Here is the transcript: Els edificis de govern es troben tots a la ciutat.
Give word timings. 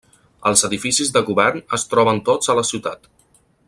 Els 0.51 0.63
edificis 0.69 1.13
de 1.17 1.23
govern 1.29 1.61
es 1.79 1.87
troben 1.93 2.25
tots 2.31 2.53
a 2.55 2.57
la 2.63 2.69
ciutat. 2.73 3.11